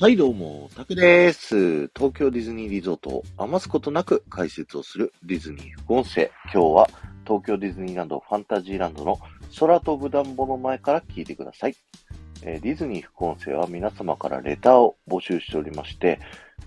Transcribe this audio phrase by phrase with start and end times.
[0.00, 1.88] はい、どうも、タクです。
[1.88, 6.30] 東京ディズニーリゾートを余すことなく解説をするディズニー副音声。
[6.44, 6.90] 今日は
[7.26, 9.18] 東京ディズニーランドファンタジーランドの
[9.58, 11.76] 空飛ぶダンボの前から聞いてください。
[12.42, 16.18] えディズニー副音声は皆様からレターを募集しておりまして、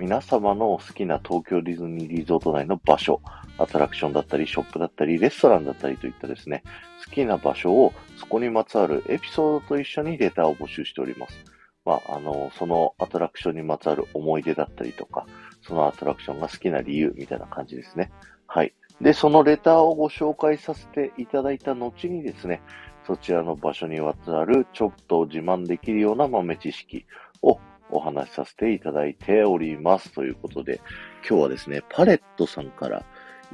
[0.00, 3.22] 皆様の好きな東京ディズニーリゾート内の場所、
[3.58, 6.64] アトラクションだったり、ショップだったり、レストランだったりといったですね、
[7.06, 11.59] 好きな場所をそこにまつわるエピソードと一緒にレターを募集しております。
[11.84, 15.26] まあ、あの、そのアトラクションにまつわる思い出だったりとか、
[15.62, 18.10] そのアトラクションが好きな理由みたいな感じですね。
[18.46, 18.74] はい。
[19.00, 22.60] で、そのレターをご紹介させていただいた後にですね、
[23.06, 27.06] そちらの場所にまつわるちょっと自慢できるような豆知識
[27.42, 27.58] を
[27.90, 30.12] お話しさせていただいております。
[30.12, 30.80] ということで、
[31.28, 33.04] 今日はですね、パレットさんから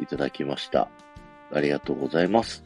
[0.00, 0.88] いただきました。
[1.52, 2.64] ありがとうございます。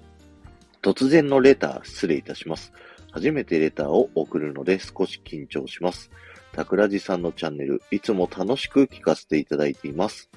[0.82, 2.72] 突然のレター失礼いたします。
[3.12, 6.10] 初めてレターを送るので少し緊張します。
[6.54, 10.30] 桜地さんのチャンネル、いつも楽しく聞かせていただいています。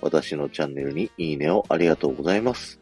[0.00, 2.80] 私のチャンネルにいいねをありがとうございます。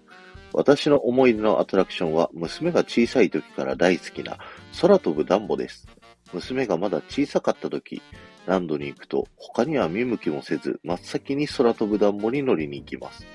[0.53, 4.39] 私の思い出のアトラクションは、娘が小さい時から大好きな
[4.81, 5.87] 空飛ぶダンボです。
[6.33, 8.01] 娘がまだ小さかった時、
[8.47, 13.27] ランドに行くと、他には見向きもせず、真っ先に空飛ぶダンボに乗りに行きます。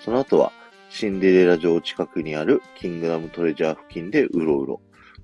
[0.00, 0.52] その後は、
[0.88, 4.80] シンデレラ城近くにあるキングダムトレジャー付近でうろうろ、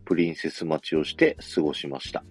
[0.08, 2.24] プリンセス待ちをして過ごしました。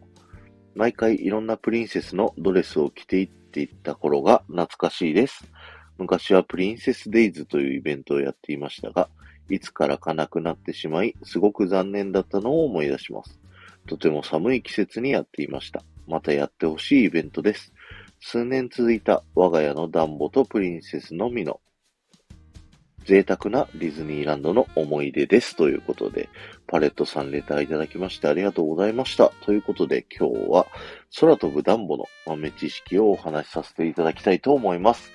[0.73, 5.45] 毎回いろんなプリンセスのドレスを着ていっていった頃が懐かしいです。
[5.99, 9.09] 昔はプリンセスデイズというイベントをやっていましたが、
[9.51, 13.39] いつからかなくなってしまい、すごく残念だったのを思い出します。
[13.85, 15.83] とても寒い季節にやっていました。
[16.07, 17.71] またやってほしいイベントです。
[18.19, 21.61] 数年続いた我が家のダンボとプリンセスのみの
[23.07, 25.55] 贅沢なディズニーランドの思い出です。
[25.55, 26.27] ということで、
[26.67, 29.31] パレットさんレターいただきましてありがとうございました。
[29.45, 30.67] ということで、今日は
[31.17, 35.13] 空飛ぶダンボの豆知識をお話しさせていただきたいと思います。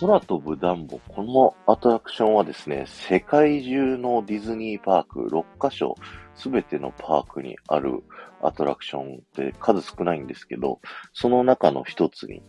[0.00, 5.96] 空飛ぶダンボ、このアトラクションはですね、世界中のディズニーパーク6カ所、
[6.36, 8.04] すべてのパークにある
[8.40, 10.80] アトラクションって数少ないんですけど、
[11.12, 12.40] その中の一つに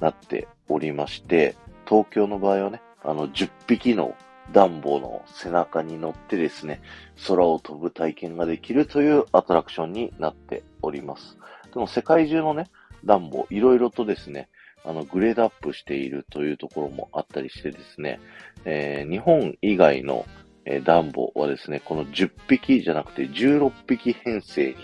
[0.00, 1.54] なっておりまして、
[1.88, 4.14] 東京の場合はね、あの、10匹の
[4.52, 6.82] ダンボの背中に乗ってですね、
[7.26, 11.38] 空を飛ぶ体験ができるというアトラクションになっております。
[11.72, 12.70] でも世界中のね、
[13.04, 14.48] ダンボ、いろいろとですね、
[14.84, 18.20] あの、グレードアップしているというところもあったりしてですね、
[18.64, 20.26] えー日本以外の、
[20.64, 24.76] えーダンボはですね、この10匹じゃなくて16匹編成に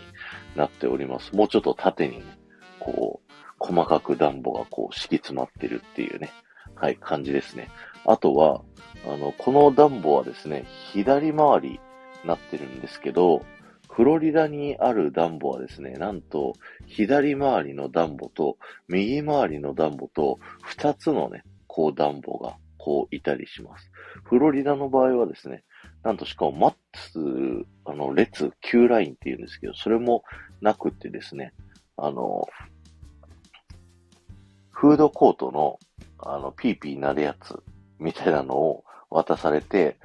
[0.55, 1.35] なっております。
[1.35, 2.25] もうちょっと縦にね、
[2.79, 6.31] こう、細かくダンボがこう敷き詰まってるっていうね、
[6.77, 7.69] はい、感じですね。
[8.05, 8.63] あとは、
[9.07, 11.81] あの、このダンボはですね、左回りに
[12.25, 13.43] なってるんですけど、
[13.91, 16.53] フロリダにあるダンボはですね、なんと、
[16.87, 23.91] 左回りのダンボと、右回りのダンボと、二つのね、こうダンボが、こういたりします。
[24.25, 25.65] フロリダの場合はですね、
[26.03, 30.23] なんとしかもマッツ、あの、列、Q ラインって言うんですけど、それも
[30.61, 31.53] なくってですね、
[31.97, 32.47] あの、
[34.71, 35.79] フードコートの、
[36.19, 37.63] あの、ピーピーなるやつ、
[37.99, 39.97] みたいなのを渡されて、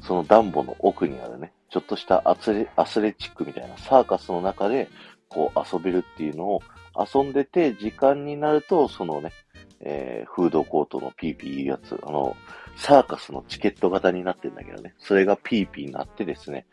[0.00, 4.88] そのダンボの奥にあるね、ちょっとしたアスレアスレチックみたいなサーカスの中で、
[5.28, 6.62] こう遊べるっていうのを
[6.96, 9.32] 遊んでて、時間になると、そのね、
[9.80, 12.36] えーフードコートのピーピーいうやつ、あの、
[12.76, 16.66] サーカスのチケット型になってんだけどね、それがピーピーになってですね、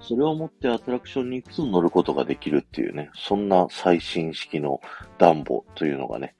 [0.00, 4.80] それを持ってアトラクションに行くと乗ることができるっていうね、そんな最新式の
[5.18, 6.34] ダンボというのがね、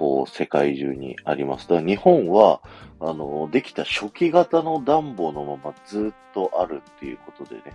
[0.00, 1.68] こう世界中にあります。
[1.68, 2.62] だから日本は、
[3.00, 7.74] あの、できた初期型のダンボのままずっとあるっていうことでね、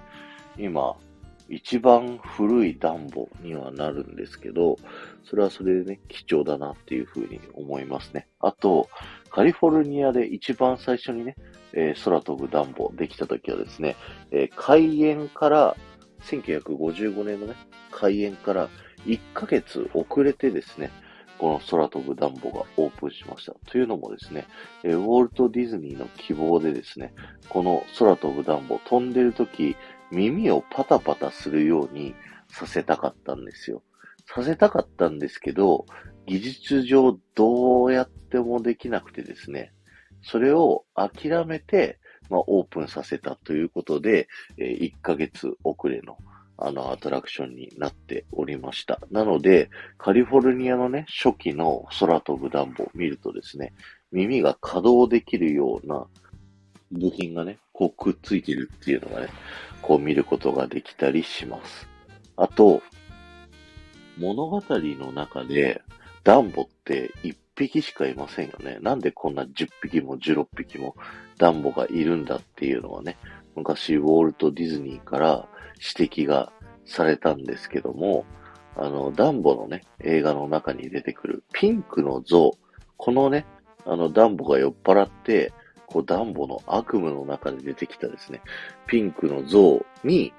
[0.57, 0.95] 今、
[1.49, 4.77] 一番古いダンボにはなるんですけど、
[5.23, 8.27] それはそれでね、貴重だなっていうふうに思いますね。
[8.39, 8.89] あと、
[9.29, 11.35] カリフォルニアで一番最初にね、
[11.73, 13.95] えー空飛ぶダンボできた時はですね、
[14.31, 15.77] えー開園から、
[16.23, 17.53] 1955年のね、
[17.91, 18.67] 開園から
[19.05, 20.89] 1ヶ月遅れてですね、
[21.37, 23.53] この空飛ぶダンボがオープンしました。
[23.69, 24.45] というのもですね、
[24.83, 27.13] えウォルト・ディズニーの希望でですね、
[27.49, 29.75] この空飛ぶダンボ飛んでる時、
[30.11, 32.15] 耳をパタパタするように
[32.49, 33.83] させたかったんですよ。
[34.27, 35.85] させたかったんですけど、
[36.25, 39.73] 技術上どうやってもできなくてですね、
[40.21, 41.99] それを諦めて、
[42.29, 44.27] まあ、オープンさせたということで、
[44.57, 46.17] え1ヶ月遅れの
[46.57, 48.99] あのアトラクションになっておりました。
[49.11, 53.73] なので、カリフォルニアのね、初期の空飛ぶダンボを見るとですね、
[54.11, 56.07] 耳が稼働できるような
[56.91, 59.29] 部品がね、こうくっついてるっていうのがね、
[59.81, 61.87] こう見ることができたりします。
[62.37, 62.81] あと、
[64.17, 65.81] 物語の中で、
[66.23, 68.79] ダンボって1匹しかいませんよね。
[68.81, 70.95] なんでこんな10匹も16匹も
[71.37, 73.17] ダンボがいるんだっていうのはね、
[73.55, 75.47] 昔ウォルト・ディズニーから
[75.97, 76.51] 指摘が
[76.85, 78.25] されたんですけども、
[78.77, 82.51] あの、ダンボのね、映画の中に出てくるピンクの像、
[82.97, 83.45] このね、
[83.85, 85.53] あの、ダンボが酔っ払って、
[85.87, 88.41] こう、ダンボの悪夢の中で出てきたですね、
[88.87, 90.33] ピンクの像に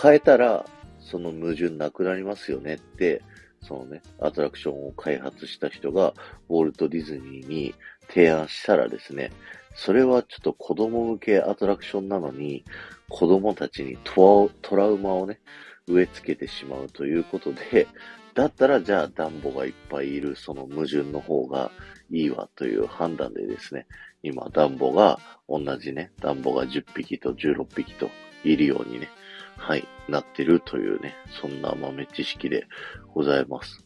[0.00, 0.64] 変えたら、
[1.00, 3.22] その矛盾なくなりますよねって、
[3.62, 6.14] そのね、アトラクションを開発した人が、
[6.48, 7.74] ウォルト・ディズニーに
[8.08, 9.30] 提案したらですね、
[9.74, 12.64] それはちょっと子供向けアトラクションなのに、
[13.08, 15.40] 子供たちにトラウマをね、
[15.86, 17.86] 植え付けてしまうということで、
[18.34, 21.70] だったらじゃあダンボがいっぱいいるその矛盾の方が
[22.10, 23.86] いいわという判断でですね、
[24.22, 25.18] 今ダンボが
[25.48, 28.10] 同じね、ダンボが10匹と16匹と
[28.44, 29.08] いるようにね、
[29.56, 32.66] はい、なってるというね、そんな豆知識で
[33.14, 33.84] ございます。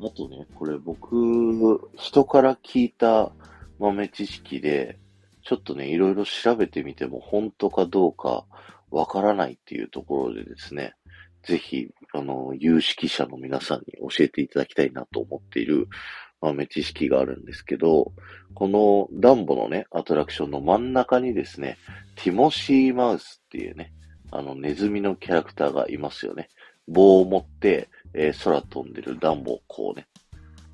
[0.00, 3.32] あとね、これ僕、人から聞いた
[3.78, 4.98] 豆知識で、
[5.42, 8.46] ちょっとね、いろいろ調べてみても本当かどうか
[8.90, 10.94] わからないっていうところでですね、
[11.42, 15.88] ぜひ、あの、有識者の皆さんに教えていただきたいなと思っている
[16.40, 18.12] 豆知識があるんですけど、
[18.54, 21.76] このダンボのね、アトラクションの真ん中にですね、
[22.16, 23.92] ティモシーマウスっていうね、
[24.34, 26.48] あの、ネズミのキャラクターがいますよね。
[26.88, 30.08] 棒を持って、えー、空飛んでるダンボをこうね、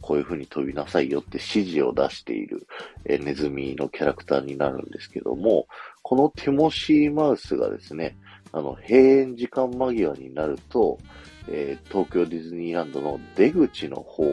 [0.01, 2.67] こういう風に飛びなさいよって指示を出している、
[3.05, 5.69] えー、ネズミのキャラクターになるんですけども、
[6.01, 8.17] このティモシーマウスがですね、
[8.53, 10.99] あの、閉園時間間際になると、
[11.47, 14.25] えー、東京ディズニーランドの出口の方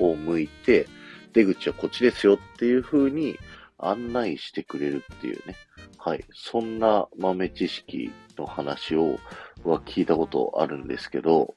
[0.00, 0.88] を向いて、
[1.32, 3.38] 出口はこっちですよっていう風に
[3.78, 5.54] 案内してくれるっていうね。
[6.04, 6.24] はい。
[6.32, 9.20] そんな豆知識の話を
[9.62, 11.54] は聞いたことあるんですけど、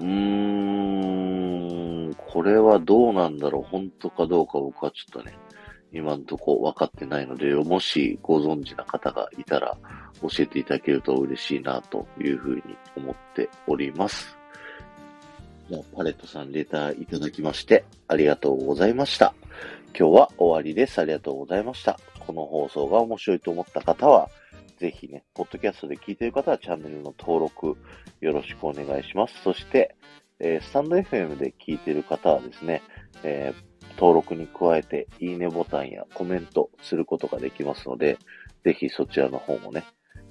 [0.00, 0.06] うー
[2.10, 3.62] ん、これはどうなんだろう？
[3.62, 5.38] 本当かどうか僕はちょっとね、
[5.92, 9.78] 今んとこ分かってないので、もしご存知な方がいたら
[10.20, 12.62] 教えていただけると嬉しいなというふうに
[12.96, 14.36] 思っております。
[15.70, 19.34] じゃあ、パレットさんレターいただきましてありがとうございました。
[19.96, 21.00] 今日は終わりです。
[21.00, 21.96] ありがとうございました。
[22.26, 24.28] この放送が面白いと思った方は、
[24.78, 27.76] ぜひね、ポッドキャストで聞いている方はチャンネルの登録
[28.20, 29.40] よろしくお願いします。
[29.42, 29.94] そして、
[30.38, 32.82] えー、スタンド FM で聞いている方はですね、
[33.22, 38.18] えー、登録に加えて、いいねボタンやコメントすることができますので、
[38.64, 39.84] ぜひそちらの方もね、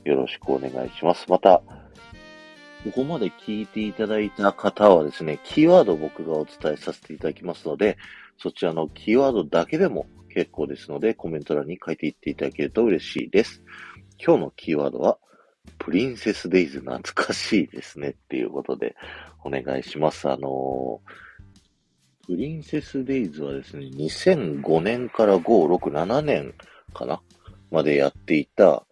[0.03, 1.25] よろしくお願いします。
[1.29, 1.63] また、
[2.83, 7.97] ここまで聞いていただいた方はですね、キーワードを僕がお伝えさせていただきますので、
[8.37, 13.63] そちらのキーワードだけでも結構ですので、コメント欄に書いていっていただけると嬉しいです。
[14.21, 15.17] 今日のキーワードは、
[15.79, 18.95] プリンセスデイズ懐かしいですねっていうことで
[19.45, 20.29] お願いします。
[20.29, 26.53] あのー、プリンセスデイズはですね、2005年から5、6、7年
[26.93, 27.21] かな？
[27.71, 28.85] までやっていた、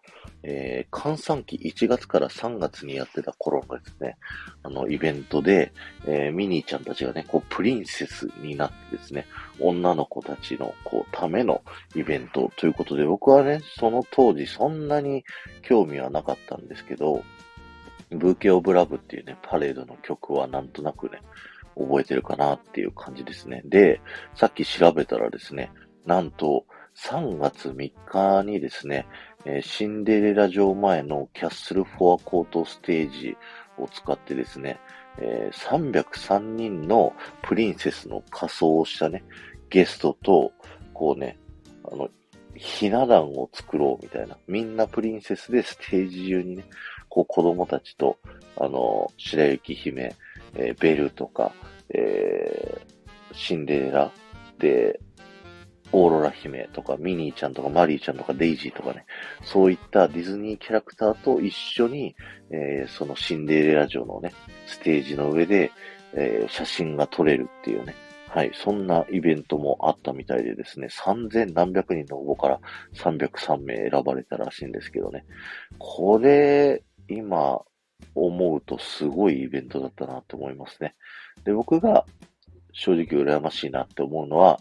[0.44, 4.18] えー、閑散期1月から3月にやってた頃のですね、
[4.62, 5.72] あの、イベントで、
[6.06, 9.26] えー、ミニーちゃんたちがね、こう、プリンセスになってですね、
[9.60, 11.64] 女の子たちの、こう、ための
[11.96, 15.24] イベントということで、僕はね、その当時そんなに
[15.62, 17.24] 興味はなかったんですけど、
[18.10, 21.20] ブーケオブラブっていうね、パレードの曲はなんとなくね、
[21.76, 23.62] 覚えてるかなっていう感じですね。
[23.66, 24.02] で、
[24.36, 25.72] さっき調べたらですね、
[26.06, 29.08] なんと、3月3日にですね、
[29.62, 33.38] シンデレラ城前のキャッスルフォアコートステージ
[33.78, 34.80] を使ってですね、
[35.20, 39.24] 303人のプリンセスの仮装をしたね、
[39.70, 40.52] ゲストと、
[40.94, 41.38] こうね、
[41.92, 42.10] あの、
[42.56, 44.38] ひな壇を作ろうみたいな。
[44.48, 46.64] みんなプリンセスでステージ中にね、
[47.10, 48.18] こう子供たちと、
[48.58, 50.16] あの、白雪姫、
[50.56, 51.52] えー、ベルとか、
[51.90, 54.12] えー、シンデレラ
[54.60, 55.00] で、
[55.94, 59.06] オーロラ姫とか、ミニーちゃんとか、マリーちゃんとか、デイジーとかね、
[59.44, 62.16] そういったディズニーキャラクターと一緒に、
[62.50, 64.34] えー、そのシンデレラ城のね、
[64.66, 65.72] ステージの上で、
[66.14, 67.96] えー、写真が撮れるっていうね、
[68.28, 72.60] はい、そんなイベントもあったみたいでですね、3000何百人の応募から
[72.96, 75.24] 303名選ばれたらしいんですけどね、
[75.78, 77.62] これ、今
[78.16, 80.96] 思うとすごいイベントだったなと思いますね。
[81.44, 82.06] で、僕が
[82.72, 84.60] 正直羨ましいなって思うのは、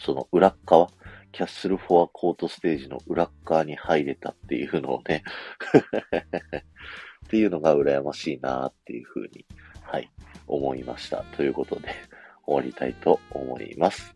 [0.00, 0.88] その裏側、
[1.32, 5.22] キャッスルフォアコートステージの裏側に入れたっていうのをね
[7.26, 9.44] っていうのが羨ましいなっていうふうに、
[9.82, 10.10] はい、
[10.46, 11.24] 思いました。
[11.36, 11.88] ということで、
[12.46, 14.14] 終わりたいと思います。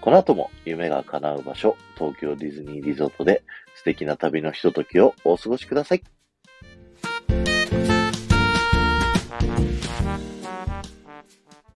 [0.00, 3.42] この後も夢が叶う場所、東京ディズニーリゾートで
[3.76, 6.02] 素敵な旅のひとときをお過ごしください。